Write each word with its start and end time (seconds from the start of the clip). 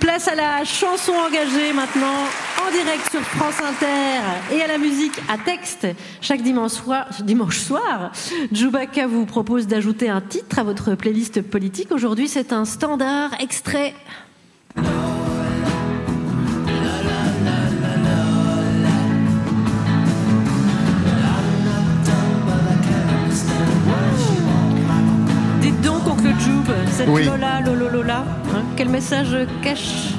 Place 0.00 0.26
à 0.26 0.34
la 0.34 0.64
chanson 0.64 1.12
engagée 1.12 1.72
maintenant, 1.72 2.24
en 2.60 2.72
direct 2.72 3.08
sur 3.08 3.20
France 3.20 3.60
Inter 3.60 4.20
et 4.52 4.60
à 4.60 4.66
la 4.66 4.78
musique 4.78 5.16
à 5.28 5.38
texte. 5.38 5.86
Chaque 6.20 6.42
dimanche 6.42 6.72
soir, 6.72 7.06
dimanche 7.20 7.60
soir 7.60 8.10
Djoubaka 8.50 9.06
vous 9.06 9.24
propose 9.24 9.68
d'ajouter 9.68 10.08
un 10.08 10.20
titre 10.20 10.58
à 10.58 10.64
votre 10.64 10.96
playlist 10.96 11.40
politique. 11.40 11.92
Aujourd'hui, 11.92 12.26
c'est 12.26 12.52
un 12.52 12.64
standard 12.64 13.30
extrait. 13.40 13.94
Cette 26.90 27.08
Oui. 27.08 27.24
Lola, 27.24 27.60
Lolo, 27.60 27.88
Lola, 27.88 28.24
hein, 28.54 28.62
quel 28.76 28.88
message 28.88 29.36
cache 29.62 30.14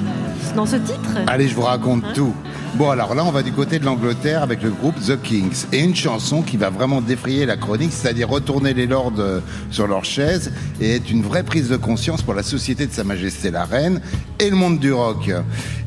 dans 0.54 0.66
ce 0.66 0.76
titre 0.76 1.18
Allez, 1.26 1.48
je 1.48 1.54
vous 1.54 1.62
raconte 1.62 2.12
tout. 2.14 2.34
Bon, 2.74 2.90
alors 2.90 3.14
là, 3.14 3.24
on 3.24 3.30
va 3.30 3.42
du 3.42 3.52
côté 3.52 3.78
de 3.78 3.84
l'Angleterre 3.84 4.42
avec 4.42 4.62
le 4.62 4.70
groupe 4.70 4.94
The 5.00 5.20
Kings. 5.20 5.66
Et 5.72 5.80
une 5.80 5.96
chanson 5.96 6.42
qui 6.42 6.56
va 6.56 6.70
vraiment 6.70 7.00
défrayer 7.00 7.46
la 7.46 7.56
chronique, 7.56 7.92
c'est-à-dire 7.92 8.28
retourner 8.28 8.74
les 8.74 8.86
lords 8.86 9.14
euh, 9.18 9.40
sur 9.70 9.86
leur 9.86 10.04
chaise 10.04 10.52
et 10.80 10.96
être 10.96 11.10
une 11.10 11.22
vraie 11.22 11.42
prise 11.42 11.68
de 11.68 11.76
conscience 11.76 12.22
pour 12.22 12.34
la 12.34 12.42
société 12.42 12.86
de 12.86 12.92
Sa 12.92 13.04
Majesté 13.04 13.50
la 13.50 13.64
Reine 13.64 14.00
et 14.38 14.50
le 14.50 14.56
monde 14.56 14.78
du 14.78 14.92
rock. 14.92 15.30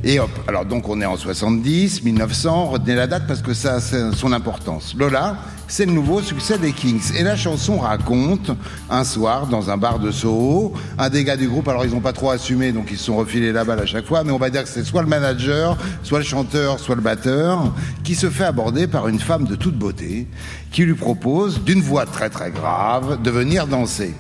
Et 0.04 0.20
hop, 0.20 0.32
alors 0.48 0.66
donc 0.66 0.90
on 0.90 1.00
est 1.00 1.06
en 1.06 1.16
70, 1.16 2.04
1900, 2.04 2.66
retenez 2.66 2.96
la 2.96 3.08
date 3.08 3.24
parce 3.28 3.42
que 3.42 3.54
ça 3.54 3.76
a 3.76 3.80
son 3.80 4.34
importance. 4.34 4.96
Lola, 4.98 5.38
c'est 5.68 5.86
le 5.86 5.94
nouveau 5.94 6.22
succès 6.22 6.58
des 6.58 6.74
Kings. 6.74 7.14
Et 7.18 7.24
la 7.24 7.36
chanson 7.36 7.78
raconte 7.78 8.52
un 8.90 9.04
soir 9.04 9.48
dans 9.48 9.70
un 9.70 9.78
bar 9.78 10.00
de 10.00 10.12
Soho, 10.12 10.74
un 10.98 11.10
des 11.10 11.24
du 11.38 11.48
groupe, 11.48 11.68
alors 11.68 11.86
ils 11.86 11.92
n'ont 11.92 12.02
pas 12.02 12.14
trop 12.14 12.32
assumé, 12.32 12.72
donc 12.72 12.88
ils 12.92 12.98
se 12.98 13.06
sont 13.06 13.16
refilés 13.16 13.52
la 13.52 13.64
balle 13.64 13.80
à 13.80 13.86
chaque 13.86 14.06
fois, 14.06 14.24
mais 14.24 14.32
on 14.32 14.38
va 14.38 14.50
dire 14.50 14.64
que 14.64 14.70
c'est 14.70 14.84
soit 14.84 15.02
le 15.02 15.08
manager, 15.08 15.78
soit 16.04 16.20
le 16.20 16.26
chanteur, 16.26 16.80
soit 16.80 16.96
le 16.96 17.02
batteur, 17.02 17.74
qui 18.04 18.16
se 18.16 18.30
fait 18.30 18.44
aborder 18.44 18.88
par 18.88 19.08
une 19.08 19.20
femme 19.20 19.46
de 19.46 19.56
toute 19.56 19.78
beauté, 19.78 20.28
qui 20.72 20.84
lui 20.84 20.96
propose, 20.96 21.64
d'une 21.64 21.82
voix 21.82 22.06
très 22.06 22.30
très 22.30 22.52
grave, 22.52 23.22
de 23.22 23.32
venir 23.32 23.68
danser. 23.68 24.14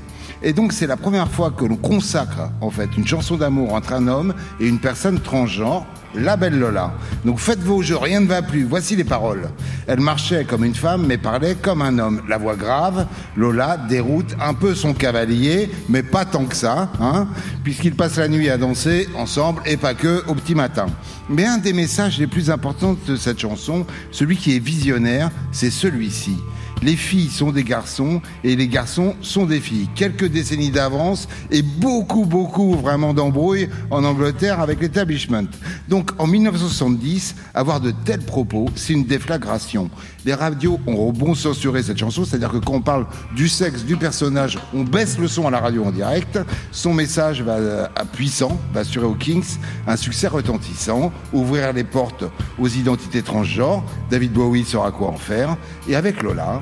Et 0.43 0.53
donc 0.53 0.73
c'est 0.73 0.87
la 0.87 0.97
première 0.97 1.29
fois 1.29 1.51
que 1.51 1.65
l'on 1.65 1.75
consacre 1.75 2.49
en 2.61 2.71
fait 2.71 2.89
une 2.97 3.05
chanson 3.05 3.37
d'amour 3.37 3.73
entre 3.73 3.93
un 3.93 4.07
homme 4.07 4.33
et 4.59 4.67
une 4.67 4.79
personne 4.79 5.19
transgenre, 5.19 5.85
la 6.15 6.35
belle 6.35 6.57
Lola. 6.57 6.93
Donc 7.25 7.39
faites 7.39 7.59
vos 7.59 7.81
jeux, 7.83 7.97
rien 7.97 8.21
ne 8.21 8.25
va 8.25 8.41
plus. 8.41 8.63
Voici 8.63 8.95
les 8.95 9.03
paroles. 9.03 9.49
Elle 9.87 9.99
marchait 9.99 10.43
comme 10.43 10.65
une 10.65 10.73
femme 10.73 11.05
mais 11.05 11.17
parlait 11.17 11.55
comme 11.55 11.83
un 11.83 11.99
homme. 11.99 12.23
La 12.27 12.37
voix 12.37 12.55
grave, 12.55 13.05
Lola 13.37 13.77
déroute 13.77 14.35
un 14.41 14.55
peu 14.55 14.73
son 14.73 14.93
cavalier, 14.93 15.69
mais 15.89 16.01
pas 16.01 16.25
tant 16.25 16.45
que 16.45 16.55
ça, 16.55 16.89
hein, 16.99 17.27
puisqu'ils 17.63 17.95
passent 17.95 18.17
la 18.17 18.27
nuit 18.27 18.49
à 18.49 18.57
danser 18.57 19.07
ensemble 19.15 19.61
et 19.65 19.77
pas 19.77 19.93
que 19.93 20.23
au 20.27 20.33
petit 20.33 20.55
matin. 20.55 20.87
Mais 21.29 21.45
un 21.45 21.59
des 21.59 21.73
messages 21.73 22.17
les 22.17 22.27
plus 22.27 22.49
importants 22.49 22.97
de 23.07 23.15
cette 23.15 23.39
chanson, 23.39 23.85
celui 24.11 24.37
qui 24.37 24.55
est 24.55 24.59
visionnaire, 24.59 25.29
c'est 25.51 25.71
celui-ci. 25.71 26.37
Les 26.83 26.95
filles 26.95 27.29
sont 27.29 27.51
des 27.51 27.63
garçons 27.63 28.21
et 28.43 28.55
les 28.55 28.67
garçons 28.67 29.15
sont 29.21 29.45
des 29.45 29.59
filles. 29.59 29.87
Quelques 29.95 30.25
décennies 30.25 30.71
d'avance 30.71 31.27
et 31.51 31.61
beaucoup, 31.61 32.25
beaucoup 32.25 32.75
vraiment 32.75 33.13
d'embrouilles 33.13 33.69
en 33.91 34.03
Angleterre 34.03 34.59
avec 34.59 34.81
l'établissement. 34.81 35.43
Donc 35.89 36.11
en 36.17 36.25
1970, 36.25 37.35
avoir 37.53 37.81
de 37.81 37.91
tels 37.91 38.21
propos, 38.21 38.67
c'est 38.75 38.93
une 38.93 39.05
déflagration. 39.05 39.89
Les 40.25 40.33
radios 40.33 40.79
ont 40.87 41.11
bon 41.11 41.35
censuré 41.35 41.83
cette 41.83 41.97
chanson, 41.97 42.25
c'est-à-dire 42.25 42.51
que 42.51 42.57
quand 42.57 42.73
on 42.73 42.81
parle 42.81 43.05
du 43.35 43.47
sexe 43.47 43.83
du 43.83 43.97
personnage, 43.97 44.57
on 44.73 44.83
baisse 44.83 45.17
le 45.17 45.27
son 45.27 45.47
à 45.47 45.51
la 45.51 45.59
radio 45.59 45.83
en 45.85 45.91
direct. 45.91 46.39
Son 46.71 46.93
message 46.93 47.41
va 47.41 47.53
euh, 47.53 47.87
à 47.95 48.05
puissant, 48.05 48.59
va 48.73 48.81
assurer 48.81 49.05
aux 49.05 49.15
Kings 49.15 49.57
un 49.87 49.97
succès 49.97 50.27
retentissant, 50.27 51.11
ouvrir 51.33 51.73
les 51.73 51.83
portes 51.83 52.23
aux 52.59 52.67
identités 52.67 53.21
transgenres. 53.21 53.83
David 54.09 54.33
Bowie 54.33 54.63
saura 54.63 54.91
quoi 54.91 55.09
en 55.09 55.17
faire. 55.17 55.57
Et 55.87 55.95
avec 55.95 56.21
Lola, 56.21 56.61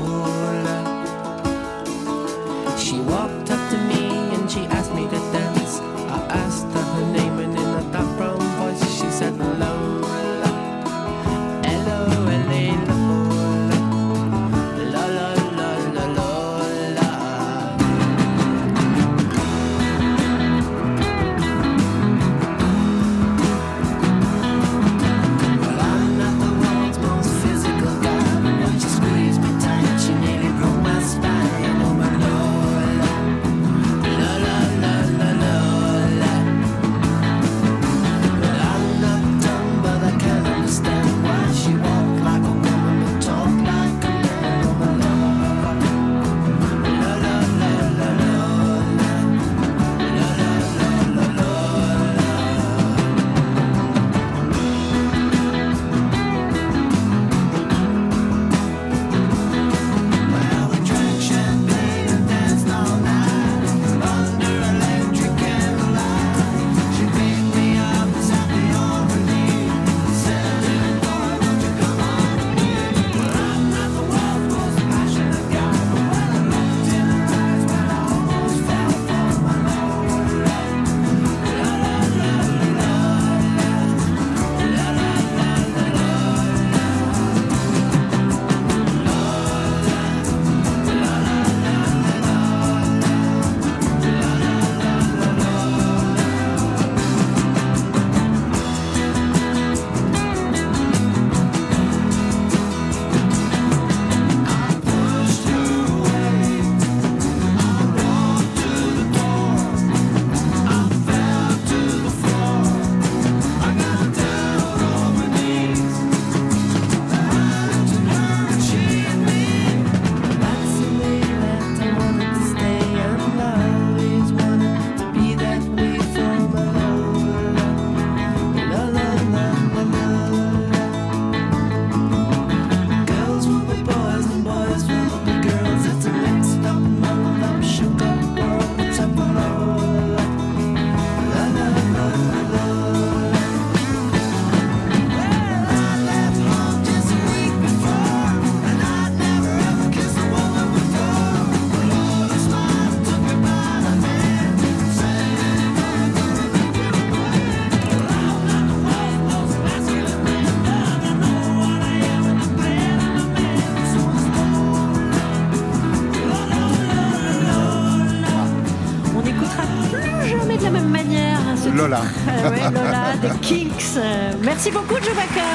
Lola. 171.75 172.01
ouais, 172.27 172.71
Lola 172.71 173.15
des 173.21 173.29
Kinks. 173.41 173.97
Merci 174.43 174.71
beaucoup, 174.71 174.95
Chewbacca. 174.95 175.47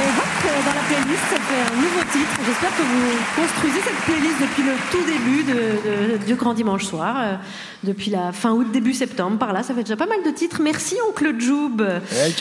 Et 0.00 0.08
hop, 0.16 0.64
dans 0.64 0.74
la 0.74 0.82
playlist, 0.88 1.22
ça 1.30 1.36
fait 1.36 1.72
un 1.72 1.76
nouveau 1.76 2.00
titre. 2.12 2.40
J'espère 2.46 2.70
que 2.76 2.82
vous 2.82 3.42
construisez 3.42 3.80
cette 3.84 3.96
playlist 4.06 4.40
depuis 4.40 4.62
le 4.62 4.72
tout 4.90 5.04
début 5.04 5.42
de, 5.44 6.18
de- 6.18 6.24
du 6.24 6.34
Grand 6.36 6.54
Dimanche 6.54 6.84
Soir, 6.84 7.16
euh, 7.18 7.34
depuis 7.82 8.10
la 8.10 8.32
fin 8.32 8.52
août, 8.52 8.68
début 8.72 8.94
septembre. 8.94 9.38
Par 9.38 9.52
là, 9.52 9.62
ça 9.62 9.74
fait 9.74 9.82
déjà 9.82 9.96
pas 9.96 10.06
mal 10.06 10.22
de 10.24 10.30
titres. 10.30 10.60
Merci, 10.62 10.96
oncle 11.08 11.34
Joub. 11.40 11.80
Hey. 12.12 12.34